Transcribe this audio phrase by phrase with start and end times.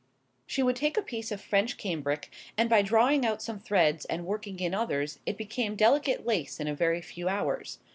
[0.47, 4.25] She would take a piece of French cambric, and by drawing out some threads, and
[4.25, 7.77] working in others, it became delicate lace in a very few hours.